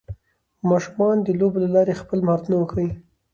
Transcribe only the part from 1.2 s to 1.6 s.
د لوبو